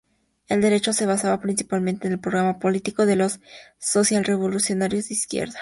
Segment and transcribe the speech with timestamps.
[0.47, 3.39] El decreto se basaba principalmente en el programa político de los
[3.77, 5.49] socialrevolucionarios de izquierda.